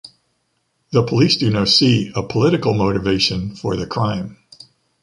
[0.93, 4.39] The police do no see a political motivation for the crime.